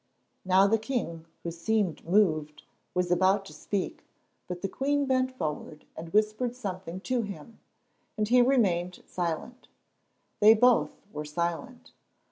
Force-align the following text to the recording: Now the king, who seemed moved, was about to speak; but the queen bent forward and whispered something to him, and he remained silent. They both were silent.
Now 0.43 0.65
the 0.65 0.79
king, 0.79 1.27
who 1.43 1.51
seemed 1.51 2.03
moved, 2.07 2.63
was 2.95 3.11
about 3.11 3.45
to 3.45 3.53
speak; 3.53 4.03
but 4.47 4.63
the 4.63 4.67
queen 4.67 5.05
bent 5.05 5.29
forward 5.31 5.85
and 5.95 6.11
whispered 6.11 6.55
something 6.55 7.01
to 7.01 7.21
him, 7.21 7.59
and 8.17 8.27
he 8.27 8.41
remained 8.41 9.03
silent. 9.05 9.67
They 10.39 10.55
both 10.55 11.05
were 11.13 11.25
silent. 11.25 11.91